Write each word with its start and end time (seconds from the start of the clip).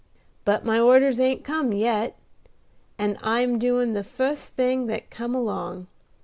But 0.45 0.65
my 0.65 0.79
orders 0.79 1.19
ain't 1.19 1.43
come 1.43 1.73
yet, 1.73 2.17
and 2.97 3.19
I 3.21 3.41
am 3.41 3.59
doing 3.59 3.93
the 3.93 4.03
fust 4.03 4.55
thing 4.55 4.87
that 4.87 5.11
come 5.11 5.35
along. 5.35 5.85